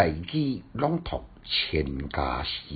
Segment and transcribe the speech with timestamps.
[0.00, 2.74] 大器朗读千家诗，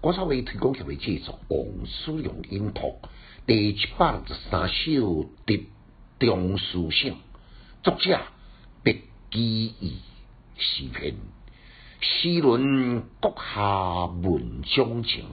[0.00, 2.98] 我稍微推广协会制作王思良音读
[3.44, 5.68] 第七百六十三首得
[6.18, 7.14] 中书省，
[7.82, 8.18] 作者
[8.82, 9.98] 别基义
[10.56, 11.14] 诗篇，
[12.00, 14.06] 诗论国下。
[14.06, 15.26] 文章情，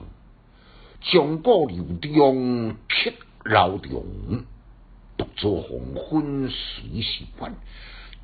[1.00, 3.12] 将古流中刻
[3.46, 4.44] 老中，
[5.16, 7.54] 独坐黄昏随时关。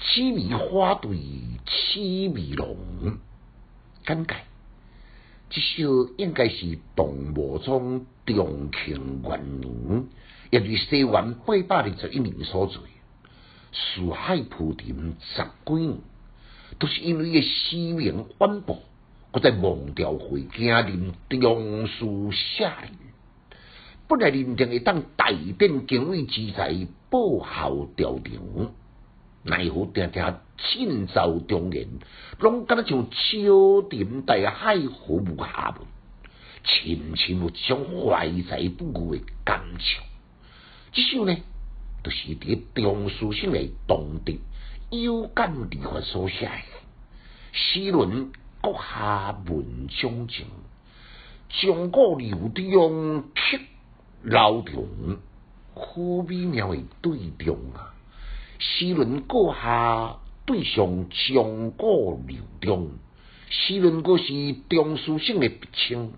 [0.07, 1.19] 痴迷花对
[1.65, 1.99] 痴
[2.29, 2.77] 迷龙，
[4.07, 4.35] 简介。
[5.49, 10.05] 这首应该是动物中重庆元年，
[10.51, 12.83] 也就是西元八百二十一年所作。
[13.73, 15.99] 四海铺陈十几年，
[16.79, 18.83] 都是因为个诗名晚播，
[19.33, 22.91] 我在忘掉会惊临中书写人。
[24.07, 28.71] 本来认定会当大典经纬之才，报效朝廷。
[29.45, 31.87] 奈何定定尽造中言，
[32.41, 35.87] 拢敢若像秋点大海河无下文，
[36.65, 40.03] 深深有一种怀才不遇的感情。
[40.93, 41.37] 这首呢，
[42.03, 44.33] 就是伫中书省的同德
[44.91, 46.53] 有感而发所写的
[47.53, 50.47] 诗论国下文章情，
[51.49, 53.59] 中国流中刻
[54.23, 54.89] 老中，
[55.75, 55.83] 好
[56.27, 57.94] 美妙的对中啊！
[58.59, 60.17] 诗论阁下
[60.47, 62.91] 对上中国流中，
[63.51, 66.13] 诗论阁是中书省的笔称，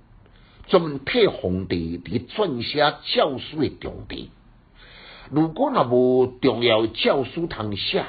[0.67, 4.31] 专门替皇帝伫撰写诏书的重地。
[5.31, 8.05] 如果若无重要教书通写，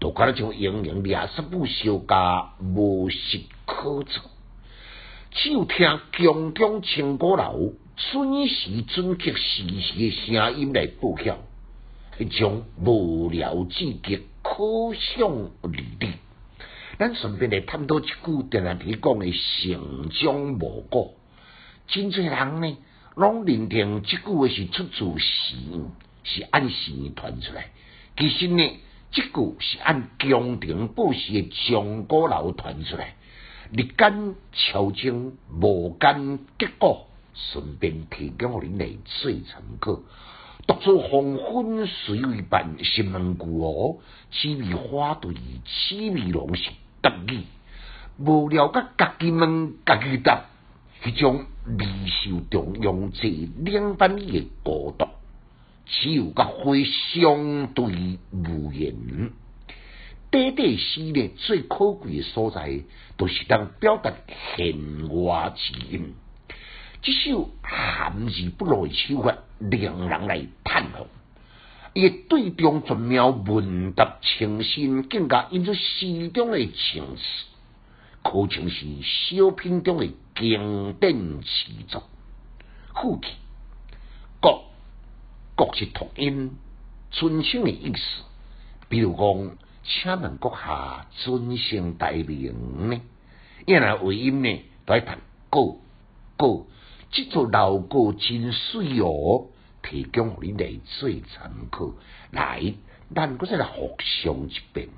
[0.00, 4.22] 就敢若像英明列十部小家无实可做。
[5.30, 11.38] 只有听宫中清歌楼准时准确时时的声音来报晓。
[12.18, 15.28] 一种无聊至极，可想
[15.62, 16.08] 而知。
[16.98, 21.14] 咱顺便来探讨一句电视里讲的成长无果。
[21.86, 22.78] 真侪人呢，
[23.14, 25.56] 拢认定这句话是出自诗，
[26.24, 27.70] 是按诗传出来。
[28.16, 28.62] 其实呢，
[29.10, 33.14] 这句是按宫廷报时的上古老传出来。
[33.72, 40.00] 日间朝政无间结果，顺便提供互恁来做参考。
[40.66, 43.98] 独坐黄昏水为伴，心门孤哦。
[44.30, 45.34] 痴迷花对，
[45.64, 47.44] 痴迷龙是得意。
[48.18, 50.46] 无聊甲家己问，家己答，
[51.04, 51.44] 迄种
[51.78, 53.28] 未受重用者
[53.58, 55.06] 两班的孤独，
[55.84, 56.72] 只有甲花
[57.12, 58.94] 相对无言。
[60.30, 62.80] 短短诗呢，最可贵的所在，
[63.16, 64.12] 都是当表达
[64.56, 64.74] 弦
[65.22, 66.14] 外之音。
[67.06, 71.06] 这首含义不露的手法，令人来叹服。
[71.94, 77.22] 伊对中绝妙，文达清新，更加引出诗中的情思，
[78.24, 82.02] 可称是小品中的经典之作。
[82.92, 83.28] 副气
[84.40, 84.64] 国
[85.54, 86.56] 国是同音，
[87.12, 88.24] 尊称的意思。
[88.88, 93.00] 比如讲，请问阁下尊姓大名呢？
[93.64, 95.78] 原来为音呢，都爱谈国
[96.36, 96.66] 国。
[97.10, 99.46] 这座老歌真水哦，
[99.82, 101.92] 提供互你来做参考。
[102.30, 102.74] 来，
[103.14, 104.88] 咱搁再来复诵一遍。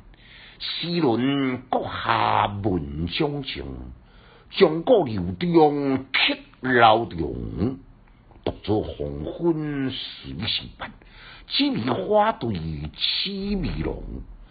[0.59, 3.65] 诗论阁下文章情，
[4.51, 7.79] 中国流中刻老中，
[8.45, 10.93] 独坐黄昏随时伴。
[11.47, 12.59] 几米花对
[12.97, 14.03] 七米龙，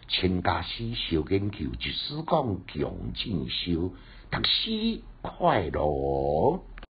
[0.08, 3.92] 千家诗小研究，就是讲强进修，
[4.32, 6.62] 读书快乐。